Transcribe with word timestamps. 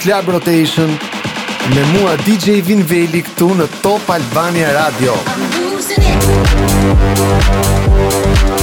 Club 0.00 0.28
Rotation 0.28 0.98
me 1.74 1.82
mua 1.92 2.16
DJ 2.16 2.60
Vinveli 2.66 3.22
këtu 3.26 3.48
në 3.58 3.66
Top 3.82 4.10
Albania 4.10 4.72
Radio. 4.76 5.14
I'm 8.38 8.55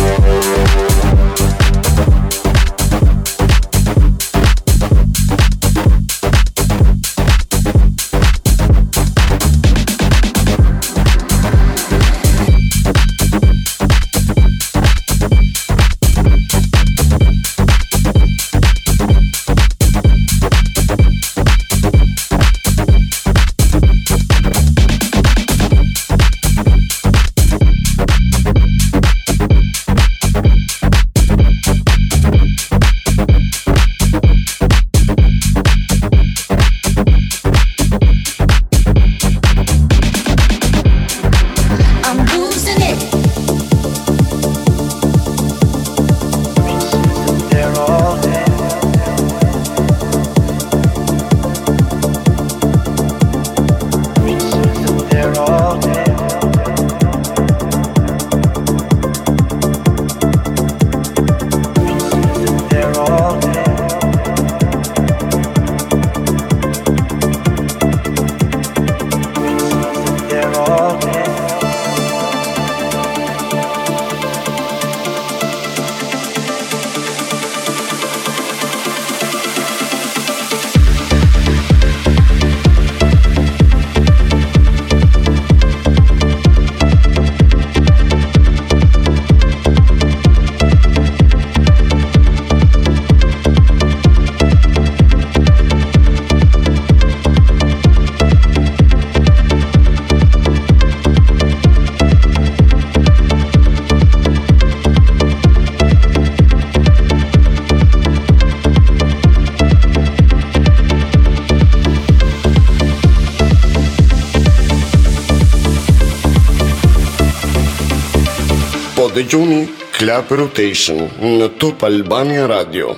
Po 119.04 119.10
dëgjoni 119.12 119.66
Club 119.98 120.30
Rotation 120.40 121.02
në 121.20 121.50
Top 121.60 121.82
Albania 121.84 122.46
Radio. 122.48 122.94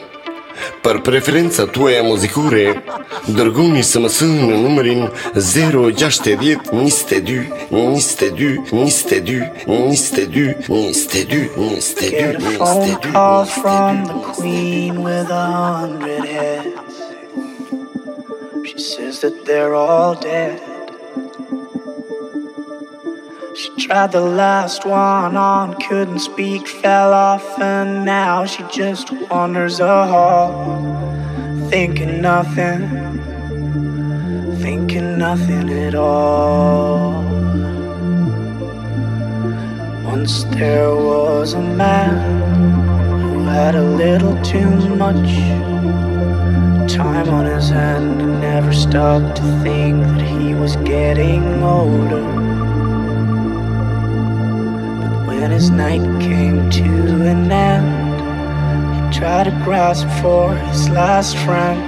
Për 0.85 0.99
preferencat 1.07 1.71
tuaja 1.73 2.03
muzikore, 2.05 2.75
dërgoni 3.25 3.81
SMS 3.81 4.19
në 4.27 4.59
numërin 4.67 5.01
060 5.33 6.69
22 6.69 7.41
22 7.71 7.71
22 7.71 8.51
22 8.69 9.49
22 9.65 11.49
22 11.57 12.13
Get 12.19 12.37
a 12.37 12.53
phone 12.59 12.95
call 13.09 13.49
from 13.55 14.05
the 14.05 14.21
queen 14.37 15.01
with 15.01 15.33
a 15.33 15.43
hundred 15.57 16.29
heads. 16.35 17.01
She 18.69 18.77
says 18.77 19.21
that 19.25 19.43
they're 19.49 19.73
all 19.73 20.13
dead. 20.13 20.74
She 23.55 23.69
tried 23.77 24.11
the 24.11 24.19
last 24.19 24.85
one 24.85 25.37
on, 25.37 25.75
couldn't 25.75 26.19
speak, 26.19 26.67
fell 26.67 27.13
off, 27.13 27.57
and 27.57 28.03
now 28.03 28.45
she 28.45 28.63
just 28.63 29.09
wanders 29.29 29.79
a 29.79 30.07
hall, 30.07 30.83
thinking 31.69 32.19
nothing, 32.19 32.81
thinking 34.57 35.17
nothing 35.17 35.69
at 35.69 35.95
all. 35.95 37.23
Once 40.03 40.43
there 40.55 40.93
was 40.93 41.53
a 41.53 41.61
man 41.61 42.41
who 43.21 43.43
had 43.45 43.75
a 43.75 43.83
little 43.83 44.35
too 44.43 44.69
much 44.97 45.29
time 46.91 47.29
on 47.29 47.45
his 47.45 47.69
hand 47.69 48.21
and 48.21 48.41
never 48.41 48.73
stopped 48.73 49.37
to 49.37 49.43
think 49.63 50.03
that 50.03 50.21
he 50.21 50.53
was 50.53 50.75
getting 50.77 51.63
older. 51.63 52.44
When 55.39 55.51
his 55.51 55.69
night 55.69 56.01
came 56.21 56.69
to 56.71 56.83
an 56.83 57.51
end, 57.51 59.13
he 59.13 59.19
tried 59.19 59.43
to 59.43 59.51
grasp 59.63 60.07
for 60.21 60.55
his 60.55 60.89
last 60.89 61.37
friend 61.37 61.79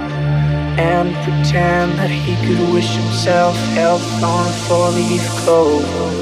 and 0.78 1.14
pretend 1.24 1.98
that 1.98 2.10
he 2.10 2.36
could 2.46 2.72
wish 2.72 2.94
himself 2.94 3.56
health 3.74 4.22
on 4.22 4.46
a 4.46 4.52
four-leaf 4.68 5.26
clover. 5.40 6.17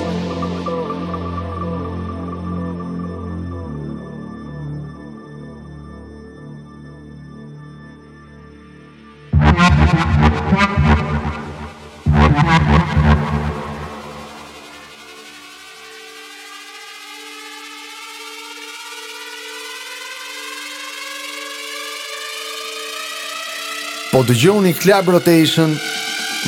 Dëgjoni 24.27 24.75
Club 24.75 25.09
Rotation 25.09 25.77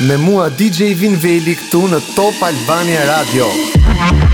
me 0.07 0.17
mua 0.17 0.49
DJ 0.49 0.93
Vinveli 0.99 1.55
këtu 1.59 1.85
në 1.93 2.01
Top 2.15 2.43
Albania 2.43 3.05
Radio. 3.07 4.28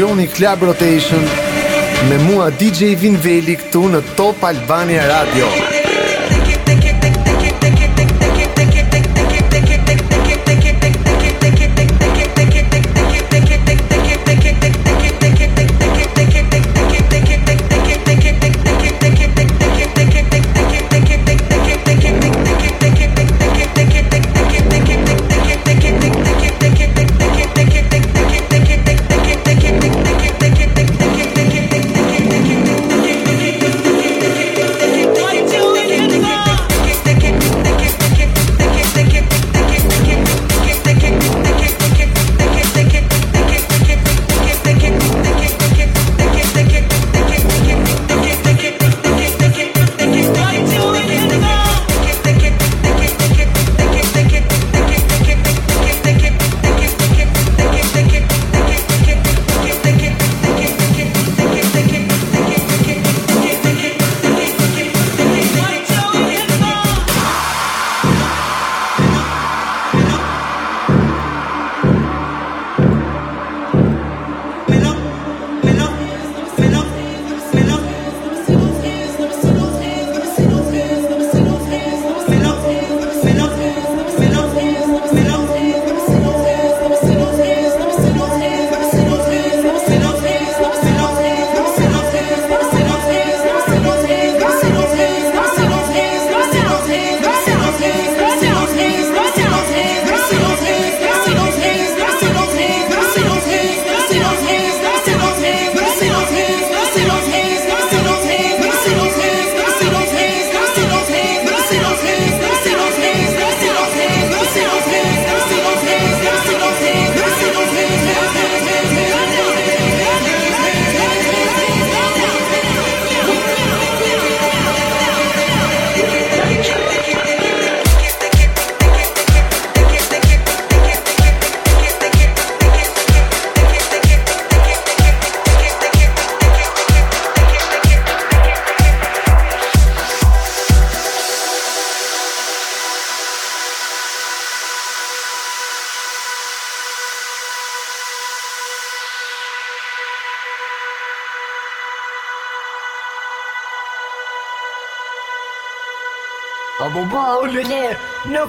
Dëgjoni 0.00 0.28
Club 0.28 0.62
Rotation 0.62 1.20
me 2.08 2.16
mua 2.24 2.48
DJ 2.56 2.94
Vinveli 2.96 3.58
këtu 3.60 3.82
në 3.92 4.00
Top 4.16 4.48
Albania 4.48 5.04
Radio. 5.12 5.79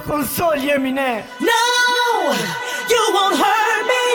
Konsol 0.06 0.56
jemi 0.56 0.90
ne 0.92 1.22
No, 1.40 1.62
you 2.88 3.02
won't 3.12 3.36
hurt 3.36 3.84
me. 3.92 4.06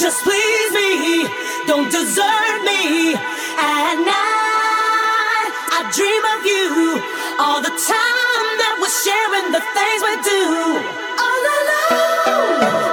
Just 0.00 0.24
please 0.24 0.72
me. 0.72 1.28
Don't 1.66 1.90
desert 1.92 2.60
me. 2.64 3.12
At 3.60 3.96
night, 4.12 5.52
I 5.76 5.80
dream 5.96 6.24
of 6.34 6.40
you. 6.52 7.02
All 7.38 7.60
the 7.60 7.74
time 7.92 8.48
that 8.62 8.74
we're 8.80 8.96
sharing 9.04 9.52
the 9.52 9.62
things 9.76 10.00
we 10.08 10.14
do. 10.32 10.42
All 11.24 11.42
alone. 11.58 12.87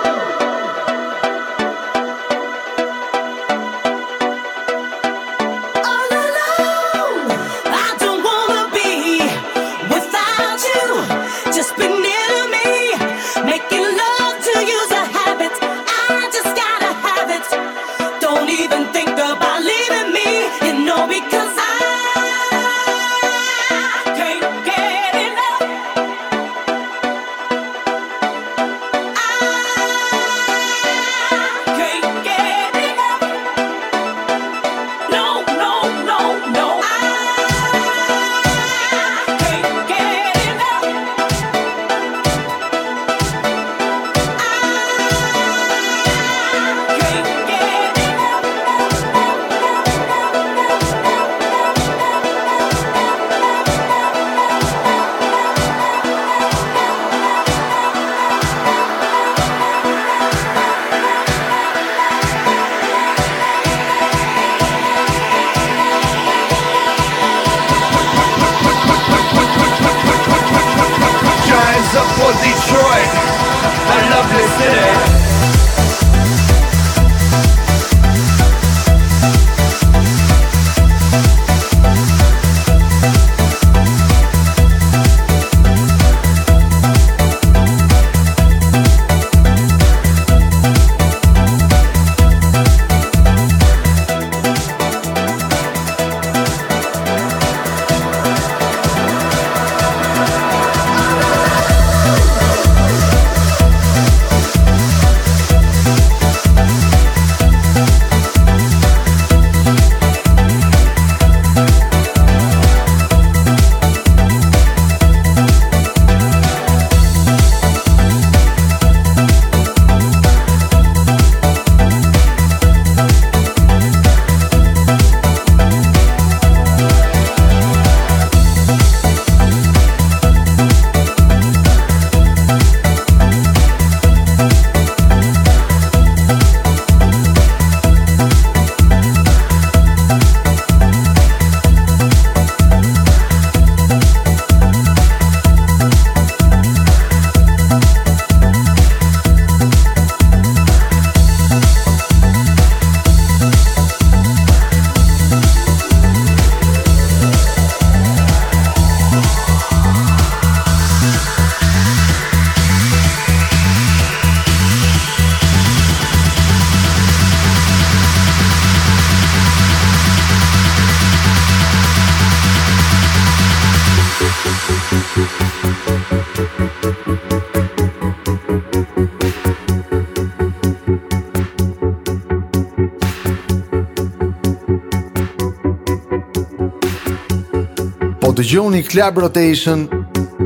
dëgjoni 188.35 188.83
Club 188.83 189.17
Rotation 189.17 189.87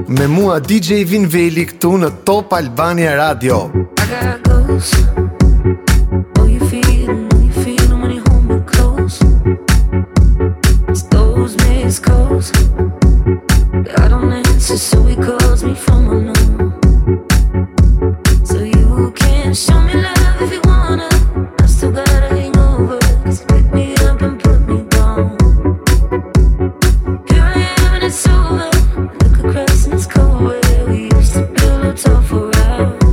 me 0.08 0.27
mua 0.27 0.60
DJ 0.62 1.01
Vinveli 1.10 1.65
këtu 1.72 1.96
në 2.03 2.12
Top 2.27 2.53
Albania 2.53 3.15
Radio. 3.17 3.65
Okay. 3.98 4.49
tough 32.00 32.32
around. 32.32 33.09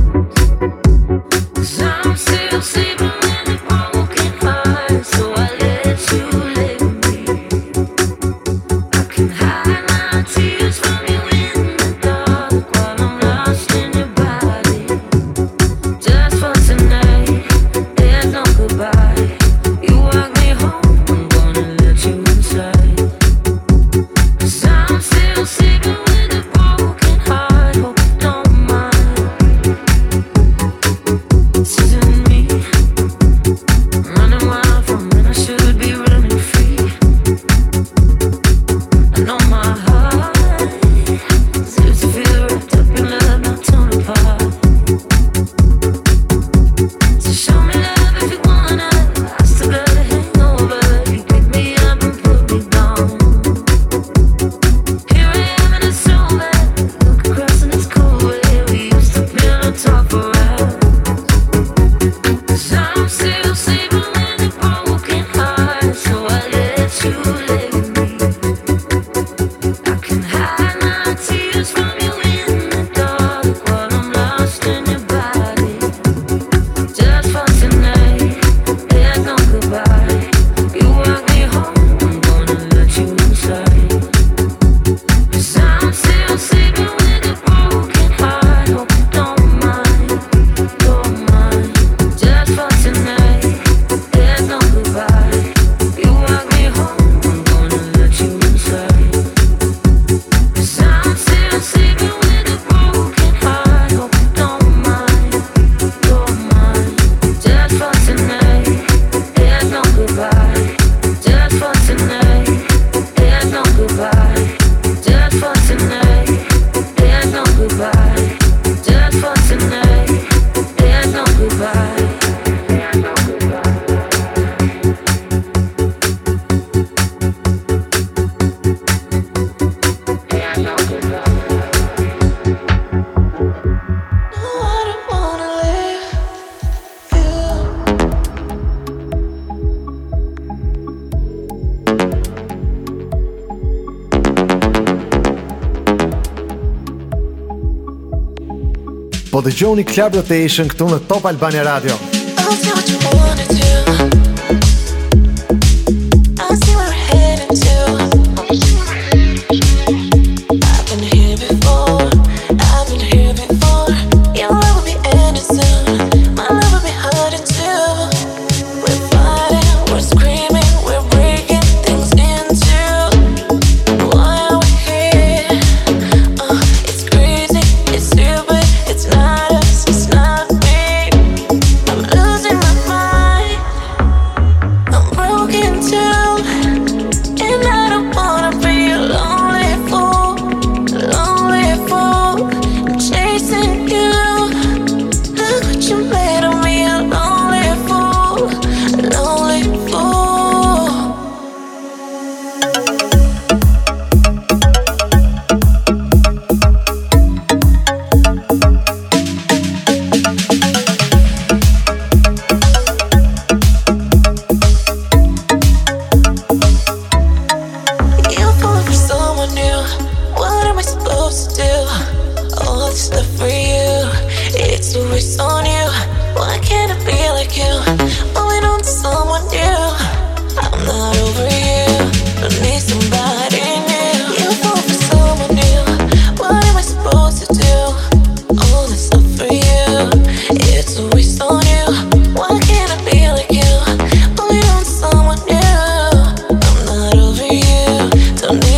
Po 149.37 149.43
dëgjoni 149.45 149.83
Club 149.85 150.15
Rotation 150.17 150.65
këtu 150.65 150.87
në 150.89 150.97
Top 151.05 151.27
Albania 151.29 151.61
Radio. 151.61 151.93
I'll 151.93 152.57
tell 152.57 152.81
you 152.89 152.97
what 153.05 153.53
you 153.53 153.66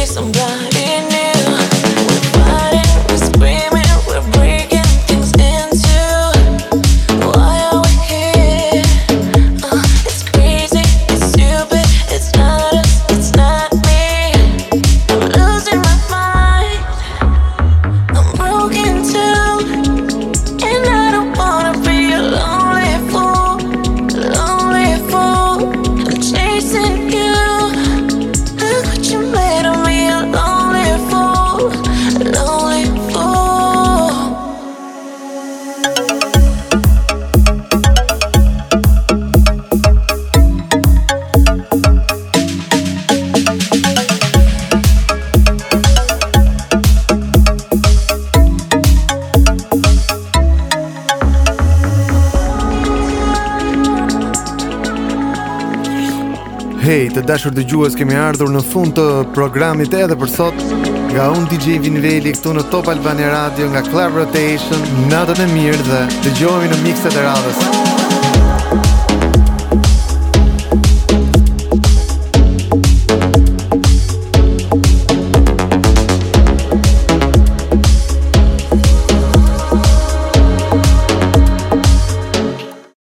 Somebody. 0.10 0.78
Të 57.19 57.27
dashur 57.27 57.53
dëgjues, 57.55 57.95
kemi 57.99 58.15
ardhur 58.15 58.51
në 58.53 58.62
fund 58.71 58.95
të 58.97 59.05
programit 59.36 59.95
edhe 59.97 60.15
për 60.21 60.32
sot. 60.32 60.63
Nga 61.10 61.27
unë 61.36 61.49
DJ 61.51 61.79
Vinveli 61.84 62.36
këtu 62.38 62.55
në 62.55 62.65
Top 62.71 62.91
Albania 62.93 63.34
Radio 63.34 63.67
nga 63.73 63.84
Club 63.89 64.21
Rotation. 64.21 64.89
Natën 65.12 65.43
e 65.43 65.51
mirë 65.53 65.86
dhe 65.91 66.01
dëgjohemi 66.29 66.73
në 66.73 66.84
mikset 66.88 67.19
e 67.19 67.29
radhës. 67.29 67.88